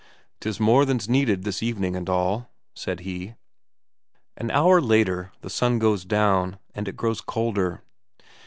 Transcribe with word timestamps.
"'Tis 0.39 0.59
more 0.59 0.83
than's 0.83 1.07
needed 1.07 1.43
this 1.43 1.61
evening 1.61 1.95
and 1.95 2.09
all," 2.09 2.49
said 2.73 3.01
he. 3.01 3.35
An 4.35 4.49
hour 4.49 4.81
later 4.81 5.31
the 5.41 5.49
sun 5.51 5.77
goes 5.77 6.05
down, 6.05 6.57
and 6.73 6.87
it 6.87 6.97
grows 6.97 7.21
colder. 7.21 7.83